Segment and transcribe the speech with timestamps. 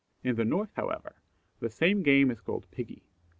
[0.27, 1.13] _]In the North, however,
[1.59, 3.03] the same game is called "Piggie."